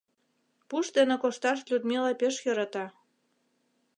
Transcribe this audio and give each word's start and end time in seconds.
Пуш 0.69 0.85
дене 0.97 1.15
кошташ 1.23 1.59
Людмила 1.69 2.11
пеш 2.19 2.35
йӧрата. 2.45 2.85